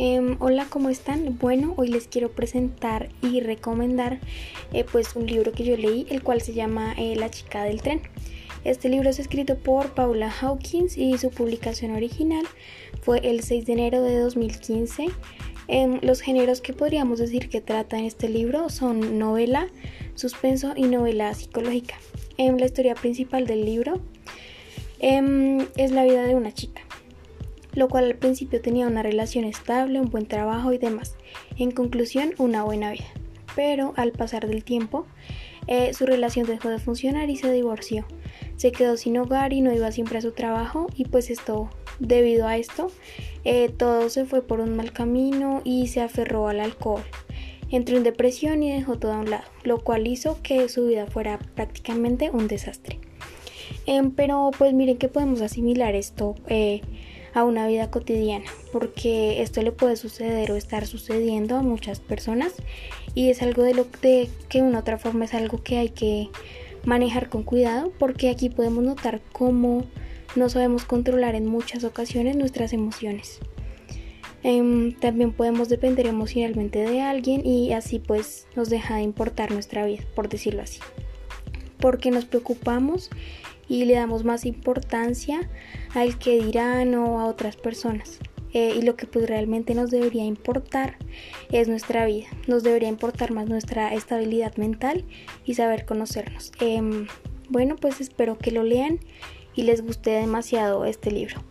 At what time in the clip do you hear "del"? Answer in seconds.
7.64-7.82, 23.48-23.64, 34.48-34.64